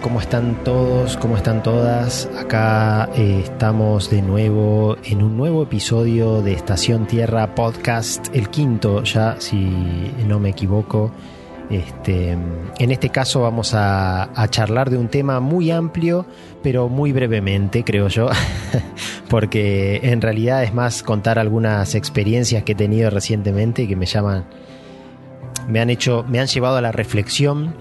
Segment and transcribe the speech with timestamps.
[0.00, 1.16] ¿cómo están todos?
[1.18, 2.28] ¿Cómo están todas?
[2.38, 9.02] Acá eh, estamos de nuevo en un nuevo episodio de Estación Tierra Podcast, el quinto
[9.02, 9.54] ya, si
[10.26, 11.12] no me equivoco.
[11.68, 16.26] Este, en este caso vamos a, a charlar de un tema muy amplio,
[16.62, 18.30] pero muy brevemente, creo yo,
[19.28, 24.44] porque en realidad es más contar algunas experiencias que he tenido recientemente que me llaman,
[25.68, 27.74] me han hecho, me han llevado a la reflexión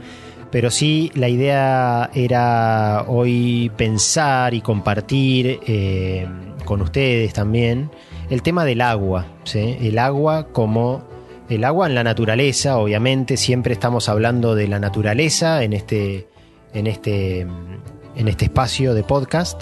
[0.52, 6.27] pero sí, la idea era hoy pensar y compartir eh,
[6.66, 7.90] con ustedes también
[8.30, 9.27] el tema del agua.
[9.54, 11.04] El agua como
[11.50, 16.27] el agua en la naturaleza, obviamente, siempre estamos hablando de la naturaleza en este,
[16.74, 19.62] en este, en este espacio de podcast.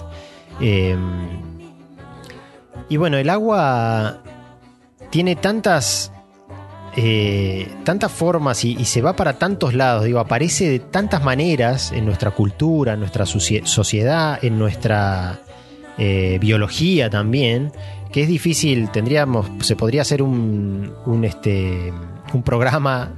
[0.60, 0.96] Eh,
[2.88, 4.22] y bueno, el agua
[5.10, 6.12] tiene tantas
[6.96, 12.04] eh, tantas formas y, se va para tantos lados, digo, aparece de tantas maneras en
[12.04, 15.40] nuestra cultura, en nuestra sociedad, en nuestra
[15.98, 17.70] eh, biología también,
[18.10, 21.92] que es difícil, tendríamos, se podría hacer un, este,
[22.32, 23.14] un programa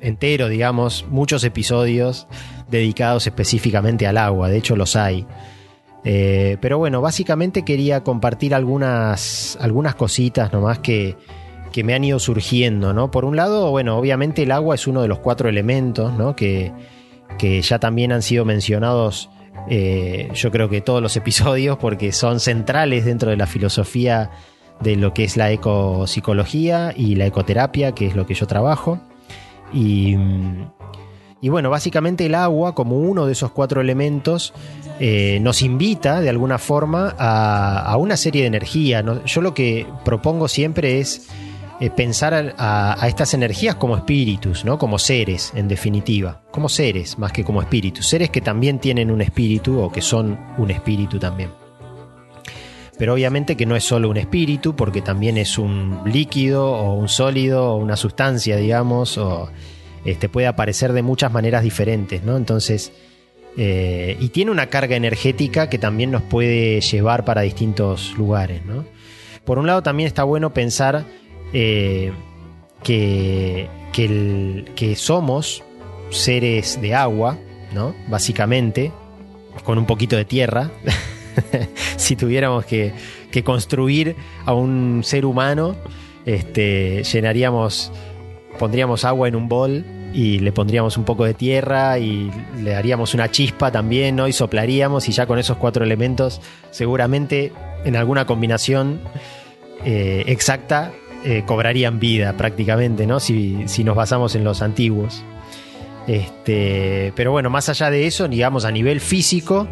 [0.00, 2.26] entero, digamos, muchos episodios
[2.70, 5.26] dedicados específicamente al agua, de hecho los hay.
[6.04, 11.16] Eh, pero bueno, básicamente quería compartir algunas, algunas cositas nomás que,
[11.70, 13.10] que me han ido surgiendo, ¿no?
[13.10, 16.36] Por un lado, bueno, obviamente el agua es uno de los cuatro elementos, ¿no?
[16.36, 16.72] Que,
[17.38, 19.30] que ya también han sido mencionados,
[19.68, 24.30] eh, yo creo que todos los episodios, porque son centrales dentro de la filosofía
[24.80, 29.00] de lo que es la ecopsicología y la ecoterapia, que es lo que yo trabajo.
[29.72, 30.16] Y,
[31.42, 34.52] y bueno, básicamente el agua, como uno de esos cuatro elementos,
[34.98, 39.02] eh, nos invita de alguna forma a, una serie de energía.
[39.24, 41.28] Yo lo que propongo siempre es
[41.80, 44.78] eh, pensar a, estas energías como espíritus, ¿no?
[44.78, 46.42] Como seres, en definitiva.
[46.50, 48.06] Como seres, más que como espíritus.
[48.06, 51.50] Seres que también tienen un espíritu o que son un espíritu también.
[52.98, 57.08] Pero obviamente que no es solo un espíritu, porque también es un líquido o un
[57.08, 59.48] sólido o una sustancia, digamos, o
[60.04, 62.36] este, puede aparecer de muchas maneras diferentes, ¿no?
[62.36, 62.92] Entonces,
[63.56, 68.84] eh, y tiene una carga energética que también nos puede llevar para distintos lugares, ¿no?
[69.46, 71.06] Por un lado también está bueno pensar
[71.52, 72.12] eh,
[72.82, 75.62] que, que, somos
[76.10, 77.38] seres de agua,
[77.74, 77.94] ¿no?
[78.08, 78.92] Básicamente,
[79.64, 80.70] con un poquito de tierra.
[81.96, 82.92] si tuviéramos que,
[83.44, 85.76] construir a un ser humano,
[86.26, 87.92] este, llenaríamos,
[88.58, 92.30] pondríamos agua en un bol y le pondríamos un poco de tierra y
[92.60, 94.26] le daríamos una chispa también, ¿no?
[94.26, 96.40] Y soplaríamos y ya con esos cuatro elementos,
[96.70, 97.52] seguramente
[97.84, 99.00] en alguna combinación
[99.84, 100.92] eh, exacta,
[101.24, 103.20] eh, cobrarían vida prácticamente, ¿no?
[103.20, 105.22] Si, nos basamos en los antiguos.
[106.06, 109.68] Este, pero bueno, más allá de eso, digamos a nivel físico,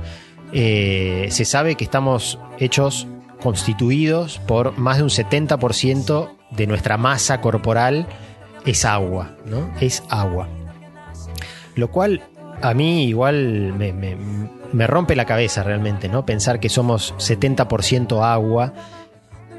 [0.52, 3.06] eh, se sabe que estamos hechos,
[3.42, 8.06] constituidos por más de un 70% de nuestra masa corporal
[8.66, 9.72] es agua, ¿no?
[9.80, 10.48] Es agua.
[11.76, 12.22] Lo cual
[12.60, 16.26] a mí igual me, me rompe la cabeza realmente, ¿no?
[16.26, 18.74] Pensar que somos 70% agua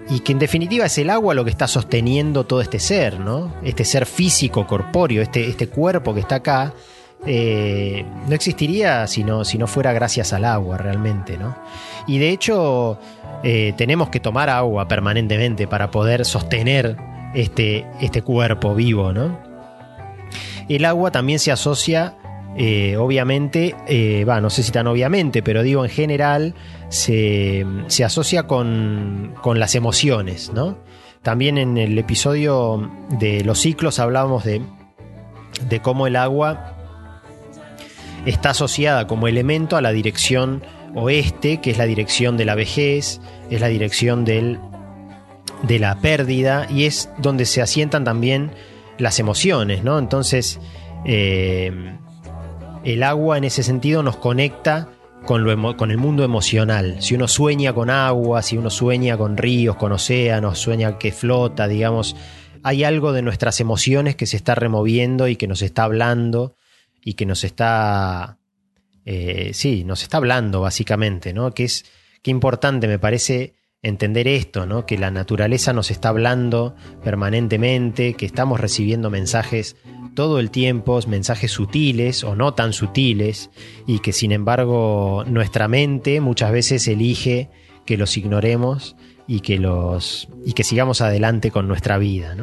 [0.09, 3.53] y que en definitiva es el agua lo que está sosteniendo todo este ser, ¿no?
[3.63, 6.73] Este ser físico, corpóreo, este, este cuerpo que está acá,
[7.25, 11.55] eh, no existiría si no, si no fuera gracias al agua realmente, ¿no?
[12.07, 12.97] Y de hecho
[13.43, 16.97] eh, tenemos que tomar agua permanentemente para poder sostener
[17.35, 19.37] este, este cuerpo vivo, ¿no?
[20.67, 22.15] El agua también se asocia,
[22.57, 23.75] eh, obviamente,
[24.27, 26.55] va, no sé si tan obviamente, pero digo en general,
[26.89, 27.65] se,
[28.03, 30.77] asocia con, las emociones, ¿no?
[31.21, 32.89] También en el episodio
[33.19, 34.61] de los ciclos hablábamos de,
[35.69, 36.75] de cómo el agua
[38.25, 40.63] está asociada como elemento a la dirección
[40.95, 44.59] oeste, que es la dirección de la vejez, es la dirección del,
[45.63, 48.51] de la pérdida y es donde se asientan también
[48.97, 49.99] las emociones, ¿no?
[49.99, 50.59] Entonces,
[51.05, 51.95] eh,
[52.83, 54.89] el agua en ese sentido nos conecta
[55.25, 57.01] con, con, el mundo emocional.
[57.01, 61.67] Si uno sueña con agua, si uno sueña con ríos, con océanos, sueña que flota,
[61.67, 62.15] digamos,
[62.63, 66.55] hay algo de nuestras emociones que se está removiendo y que nos está hablando
[67.03, 68.37] y que nos está,
[69.05, 71.53] eh, sí, nos está hablando básicamente, ¿no?
[71.53, 71.85] Que es,
[72.21, 74.85] qué importante me parece entender esto, ¿no?
[74.85, 79.75] Que la naturaleza nos está hablando permanentemente, que estamos recibiendo mensajes
[80.15, 83.49] todo el tiempo mensajes sutiles o no tan sutiles
[83.87, 87.49] y que sin embargo nuestra mente muchas veces elige
[87.85, 88.97] que los ignoremos
[89.27, 92.35] y que los y que sigamos adelante con nuestra vida,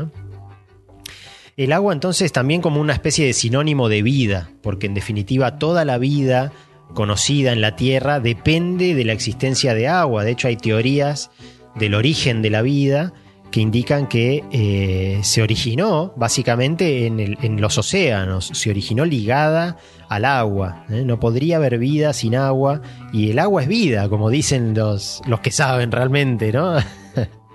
[1.57, 5.85] El agua entonces también como una especie de sinónimo de vida, porque en definitiva toda
[5.85, 6.53] la vida
[6.95, 10.25] conocida en la Tierra depende de la existencia de agua.
[10.25, 11.31] De hecho, hay teorías
[11.75, 13.13] del origen de la vida
[13.51, 19.77] que indican que eh, se originó básicamente en, los océanos, se originó ligada
[20.09, 20.85] al agua.
[20.91, 21.05] ¿eh?
[21.05, 25.41] No podría haber vida sin agua y el agua es vida, como dicen los, los
[25.41, 26.77] que saben realmente, ¿no?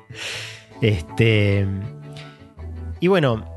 [0.81, 1.67] este,
[2.99, 3.50] y bueno,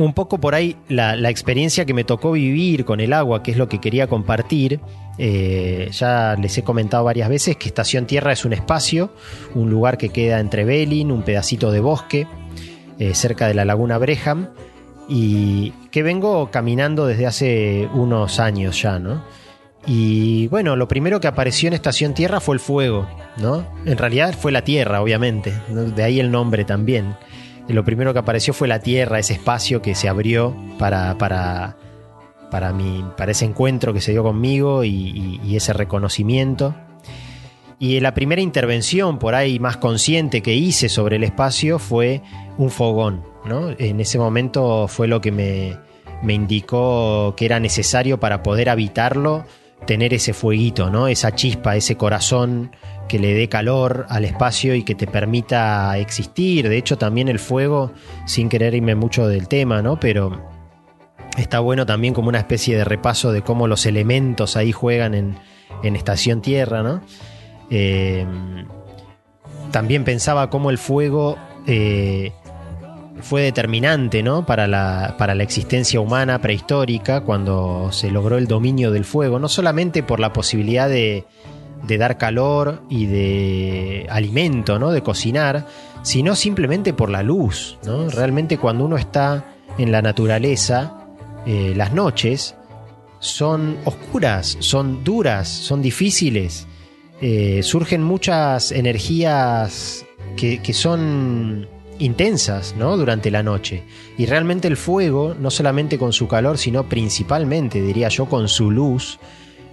[0.00, 3.58] un poco por ahí la, experiencia que me tocó vivir con el agua, que es
[3.58, 4.80] lo que quería compartir.
[5.18, 9.12] Eh, ya les he comentado varias veces que Estación Tierra es un espacio,
[9.54, 12.26] un lugar que queda entre Belin, un pedacito de bosque,
[12.98, 14.48] eh, cerca de la laguna Breham,
[15.06, 19.22] y que vengo caminando desde hace unos años ya, ¿no?
[19.86, 23.06] Y bueno, lo primero que apareció en Estación Tierra fue el fuego,
[23.36, 23.66] ¿no?
[23.84, 27.16] En realidad fue la Tierra, obviamente, de ahí el nombre también
[27.68, 31.76] lo primero que apareció fue la Tierra, ese espacio que se abrió para, para,
[32.50, 36.74] para, mi, para ese encuentro que se dio conmigo y, ese reconocimiento.
[37.78, 42.22] Y la primera intervención por ahí más consciente que hice sobre el espacio fue
[42.58, 43.24] un fogón.
[43.44, 43.70] ¿no?
[43.78, 45.78] En ese momento fue lo que me,
[46.22, 49.44] me indicó que era necesario para poder habitarlo,
[49.86, 51.08] tener ese fueguito, ¿no?
[51.08, 52.70] esa chispa, ese corazón
[53.10, 56.68] que le dé calor al espacio y que te permita existir.
[56.68, 57.90] De hecho, también el fuego,
[58.24, 59.98] sin querer irme mucho del tema, ¿no?
[59.98, 60.40] Pero
[61.36, 65.36] está bueno también como una especie de repaso de cómo los elementos ahí juegan en,
[65.82, 67.02] Estación Tierra, ¿no?
[67.68, 68.24] Eh,
[69.72, 71.36] también pensaba cómo el fuego
[71.66, 72.32] eh,
[73.22, 74.46] fue determinante ¿no?
[74.46, 79.48] para, la, para la existencia humana prehistórica cuando se logró el dominio del fuego, no
[79.48, 81.24] solamente por la posibilidad de,
[81.82, 84.90] de dar calor y de alimento, ¿no?
[84.90, 85.66] de cocinar,
[86.02, 87.78] sino simplemente por la luz.
[87.84, 88.08] ¿no?
[88.08, 91.06] Realmente cuando uno está en la naturaleza,
[91.46, 92.54] eh, las noches
[93.18, 96.66] son oscuras, son duras, son difíciles.
[97.20, 100.06] Eh, surgen muchas energías
[100.36, 101.68] que, son
[101.98, 102.96] intensas ¿no?
[102.96, 103.84] durante la noche.
[104.16, 108.70] Y realmente el fuego, no solamente con su calor, sino principalmente, diría yo, con su
[108.70, 109.18] luz,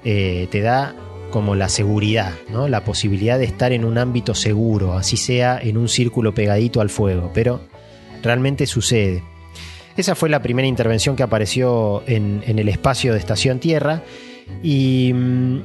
[0.03, 0.93] eh, te da
[1.31, 2.33] como la seguridad,
[2.69, 6.89] la posibilidad de estar en un ámbito seguro, así sea en un círculo pegadito al
[6.89, 7.61] fuego, pero
[8.23, 9.23] realmente sucede.
[9.97, 14.03] Esa fue la primera intervención que apareció en, el espacio de Estación Tierra
[14.61, 15.61] y, mm,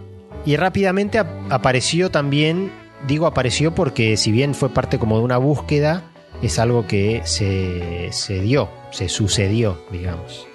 [0.57, 2.73] rápidamente apareció también,
[3.07, 6.05] digo apareció porque si bien fue parte como de una búsqueda,
[6.43, 10.47] es algo que se, se dio, se sucedió, digamos.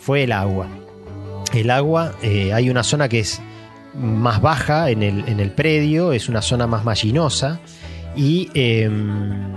[0.00, 0.68] Fue el agua.
[1.54, 3.40] El agua, eh, hay una zona que es
[3.94, 7.60] más baja en el, en el predio, es una zona más mallinosa
[8.16, 9.54] y em,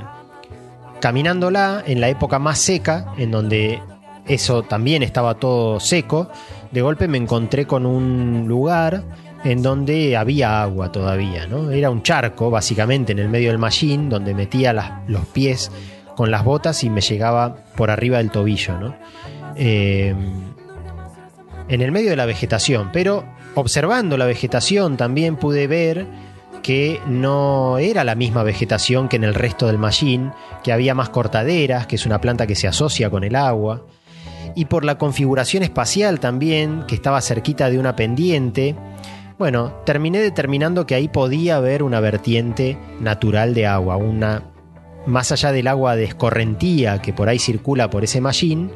[1.00, 3.82] caminándola en la época más seca, en donde
[4.28, 6.30] eso también estaba todo seco,
[6.72, 9.04] de golpe me encontré con un lugar
[9.44, 11.72] en donde había agua todavía, ¿no?
[11.72, 15.72] Era un charco, básicamente, en el medio del machine, donde metía los pies
[16.16, 18.96] con las botas y me llegaba por arriba del tobillo, ¿no?
[19.56, 20.54] Em,
[21.68, 23.26] en el medio de la vegetación, pero
[23.56, 26.08] observando la vegetación también pude ver
[26.62, 30.32] que no era la misma vegetación que en el resto del machine,
[30.64, 33.86] que había más cortaderas, que es una planta que se asocia con el agua,
[34.56, 38.76] y por la configuración espacial también, que estaba cerquita de una pendiente,
[39.40, 44.52] bueno, terminé determinando que ahí podía haber una vertiente natural de agua, una
[45.08, 48.70] más allá del agua de escorrentía que por ahí circula por ese machine,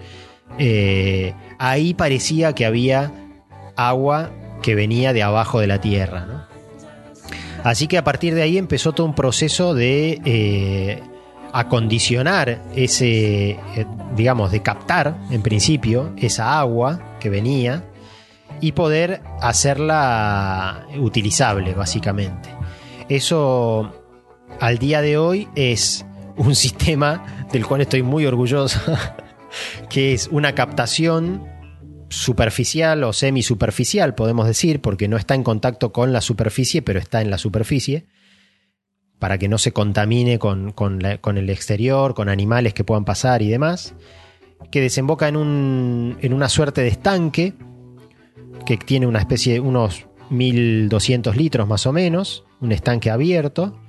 [0.58, 3.12] eh, ahí parecía que había
[3.76, 4.32] agua
[4.66, 6.48] que venía de abajo de la tierra.
[7.64, 11.04] Así que a partir de ahí empezó todo un proceso de eh,
[11.54, 17.84] acondicionar ese, eh, digamos, de captar en principio esa agua que venía
[18.60, 22.50] y poder hacerla utilizable básicamente.
[23.08, 23.94] Eso
[24.60, 26.08] al día de hoy es
[26.38, 28.80] un sistema del cual estoy muy orgulloso,
[29.90, 31.55] que es una captación
[32.10, 37.22] superficial o semisuperficial, podemos decir, porque no está en contacto con la superficie, pero está
[37.22, 38.06] en la superficie,
[39.20, 40.74] para que no se contamine con,
[41.38, 43.96] el exterior, con animales que puedan pasar y demás,
[44.72, 47.54] que desemboca en, un, en una suerte de estanque,
[48.66, 53.80] que tiene una especie de unos 1200 litros más o menos, un estanque abierto,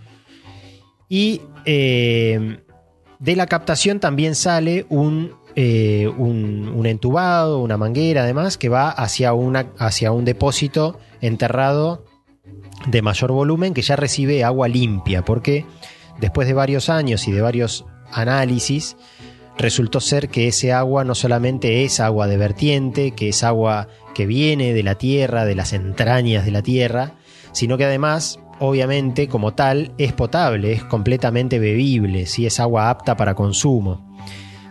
[1.09, 2.61] y eh,
[3.19, 9.33] de la captación también sale un eh, un, entubado, una manguera además, que va hacia,
[9.79, 12.05] hacia un depósito enterrado
[12.87, 15.65] de mayor volumen que ya recibe agua limpia, porque
[16.21, 18.97] después de varios años y de varios análisis,
[19.57, 24.27] resultó ser que ese agua no solamente es agua de vertiente, que es agua que
[24.27, 27.15] viene de la tierra, de las entrañas de la tierra,
[27.53, 33.17] sino que además, obviamente, como tal, es potable, es completamente bebible, si es agua apta
[33.17, 34.06] para consumo.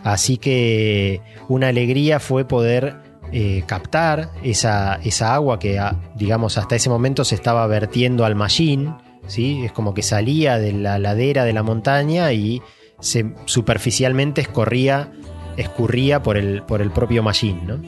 [0.06, 2.94] Así que una alegría fue poder
[3.32, 8.36] eh, captar esa, esa, agua que, ah, digamos, hasta ese momento se estaba vertiendo al
[8.36, 8.94] machine,
[9.26, 9.64] ¿sí?
[9.64, 12.62] Es como que salía de la ladera de la montaña y
[13.00, 15.10] se superficialmente escorría,
[15.56, 17.80] escurría por el, por el propio machine, ¿no?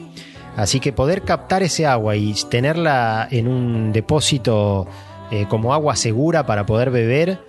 [0.57, 4.87] Así que poder captar ese agua y tenerla en un depósito
[5.31, 7.39] eh, como agua segura para poder beber,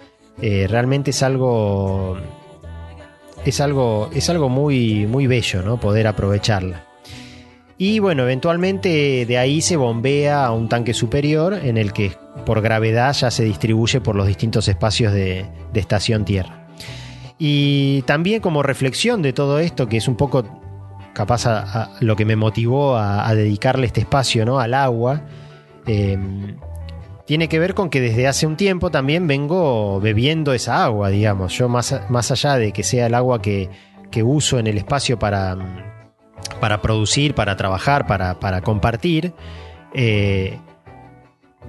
[0.40, 2.18] eh, realmente es algo.
[3.44, 5.80] Es algo, es algo muy, muy bello, ¿no?
[5.80, 6.84] Poder aprovecharla.
[7.82, 12.12] Y bueno, eventualmente de ahí se bombea a un tanque superior en el que
[12.44, 16.66] por gravedad ya se distribuye por los distintos espacios de, estación Tierra.
[17.38, 20.44] Y también como reflexión de todo esto, que es un poco
[21.14, 24.60] capaz a, lo que me motivó a, dedicarle este espacio ¿no?
[24.60, 25.22] al agua,
[25.86, 26.58] em,
[27.30, 31.56] tiene que ver con que desde hace un tiempo también vengo bebiendo esa agua, digamos.
[31.56, 33.70] Yo más, más allá de que sea el agua que,
[34.10, 35.56] que uso en el espacio para
[36.60, 39.32] para producir, para trabajar, para, compartir,
[39.94, 40.58] eh,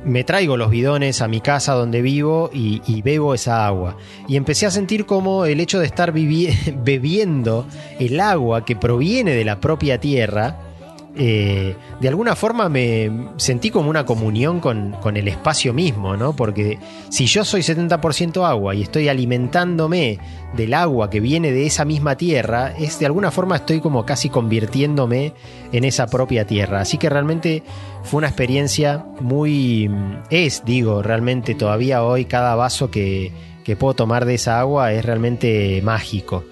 [0.04, 3.98] me traigo los bidones a mi casa donde vivo y, bebo esa agua.
[4.28, 6.12] Y empecé a sentir como el hecho de estar
[6.84, 7.68] bebiendo
[8.00, 10.71] el agua que proviene de la propia tierra,
[11.14, 16.34] eh, de alguna forma me sentí como una comunión con, el espacio mismo, ¿no?
[16.34, 20.20] Porque si yo soy 70% agua y estoy alimentándome
[20.56, 24.30] del agua que viene de esa misma tierra, es de alguna forma estoy como casi
[24.30, 25.34] convirtiéndome
[25.74, 26.80] en esa propia tierra.
[26.80, 27.64] Así que realmente
[28.04, 29.92] fue una experiencia muy...
[30.30, 33.34] es, digo, realmente todavía hoy cada vaso que,
[33.66, 36.46] que puedo tomar de esa agua es realmente mágico.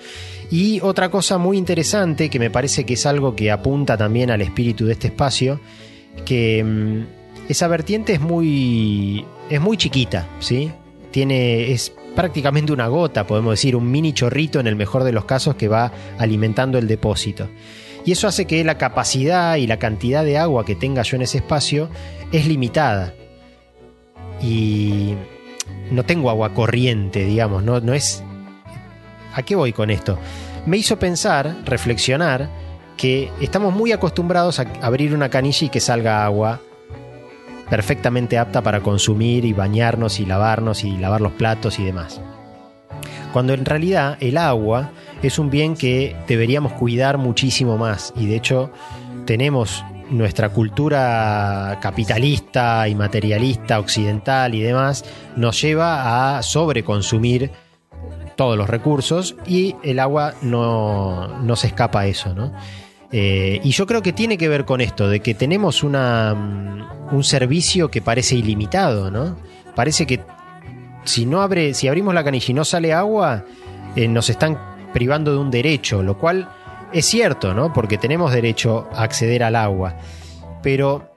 [0.51, 4.41] Y otra cosa muy interesante, que me parece que es algo que apunta también al
[4.41, 5.60] espíritu de este espacio,
[6.25, 10.72] que mm, esa vertiente es muy, es muy chiquita, ¿sí?
[11.12, 15.25] Tiene, es prácticamente una gota, podemos decir, un mini chorrito en el mejor de los
[15.25, 17.48] casos que va alimentando el depósito.
[18.06, 21.24] Y eso hace que la capacidad y la cantidad de agua que tenga yo en
[21.24, 21.89] ese espacio
[22.32, 23.13] es limitada.
[24.41, 25.13] Y
[25.91, 28.24] no tengo agua corriente, digamos, no, no es
[29.33, 30.17] ¿A qué voy con esto?
[30.65, 32.50] Me hizo pensar, reflexionar,
[32.98, 36.59] que estamos muy acostumbrados a abrir una canilla y que salga agua
[37.69, 42.19] perfectamente apta para consumir y bañarnos y lavarnos y lavar los platos y demás.
[43.31, 48.36] Cuando en realidad el agua es un bien que deberíamos cuidar muchísimo más y de
[48.36, 48.71] hecho
[49.25, 55.05] tenemos nuestra cultura capitalista y materialista occidental y demás
[55.36, 57.51] nos lleva a sobreconsumir
[58.39, 62.53] todos los recursos y el agua no, se escapa a eso, ¿no?
[63.12, 67.15] Eh, y yo creo que tiene que ver con esto, de que tenemos una, mm,
[67.15, 69.36] un servicio que parece ilimitado, ¿no?
[69.75, 70.22] Parece que
[71.03, 73.43] si, no abre, si abrimos la canilla y no sale agua,
[73.98, 74.58] eh, nos están
[74.93, 76.48] privando de un derecho, lo cual
[76.93, 77.74] es cierto, ¿no?
[77.74, 79.98] Porque tenemos derecho a acceder al agua.
[80.63, 81.12] Pero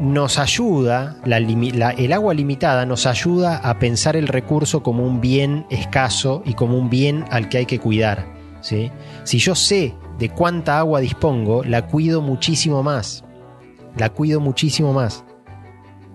[0.00, 6.42] nos ayuda, el agua limitada nos ayuda a pensar el recurso como un bien escaso
[6.46, 8.26] y como un bien al que hay que cuidar.
[8.62, 8.90] ¿sí?
[9.24, 13.24] Si yo sé de cuánta agua dispongo, la cuido muchísimo más.
[13.96, 15.24] La cuido muchísimo más.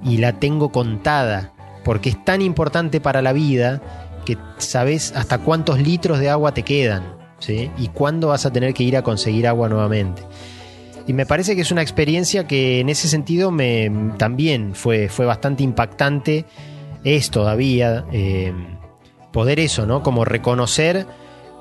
[0.03, 3.81] Y la tengo contada, porque es tan importante para la vida
[4.25, 7.15] que sabes hasta cuántos litros de agua te quedan.
[7.77, 10.23] Y cuándo vas a tener que ir a conseguir agua nuevamente.
[11.07, 15.25] Y me parece que es una experiencia que en ese sentido me, también fue, fue
[15.25, 16.45] bastante impactante,
[17.03, 18.53] es todavía, eh,
[19.31, 20.01] poder eso, ¿no?
[20.01, 21.05] Como reconocer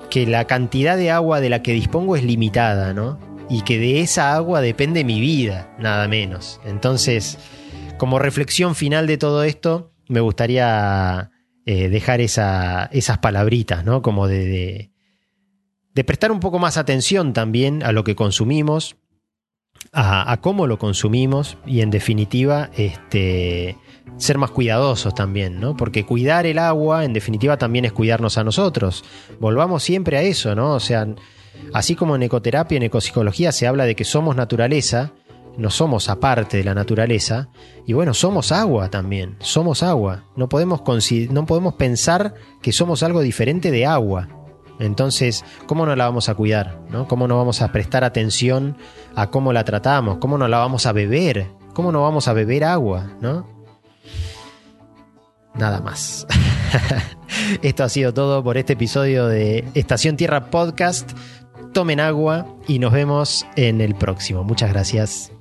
[0.09, 3.19] que la cantidad de agua de la que dispongo es limitada, ¿no?
[3.51, 6.61] Y que de esa agua depende mi vida, nada menos.
[6.65, 7.37] Entonces,
[7.99, 11.33] como reflexión final de todo esto, me gustaría
[11.67, 14.03] eh, dejar esa, esas palabritas, ¿no?
[14.03, 14.93] Como de, de,
[15.95, 18.97] de prestar un poco más atención también a lo que consumimos,
[19.93, 23.77] a, cómo lo consumimos y en definitiva este,
[24.17, 25.77] ser más cuidadosos también, ¿no?
[25.77, 29.05] Porque cuidar el agua en definitiva también es cuidarnos a nosotros.
[29.41, 30.75] Volvamos siempre a eso, ¿no?
[30.75, 31.07] O sea,
[31.73, 35.13] así como en ecoterapia, en ecopsicología se habla de que somos naturaleza,
[35.57, 37.49] no somos aparte de la naturaleza,
[37.87, 40.25] y bueno, somos agua también, somos agua.
[40.37, 40.83] No podemos,
[41.31, 44.29] no podemos pensar que somos algo diferente de agua.
[44.79, 46.81] Entonces, ¿cómo no la vamos a cuidar?
[46.91, 47.07] ¿no?
[47.07, 48.77] ¿Cómo no vamos a prestar atención
[49.15, 50.19] a cómo la tratamos?
[50.19, 51.49] ¿Cómo no la vamos a beber?
[51.73, 53.13] ¿Cómo no vamos a beber agua?
[53.21, 53.47] ¿no?
[55.55, 56.27] Nada más.
[57.63, 61.13] Esto ha sido todo por este episodio de Estación Tierra Podcast.
[61.73, 64.45] Tomen agua y nos vemos en el próximo.
[64.45, 65.34] Muchas gracias.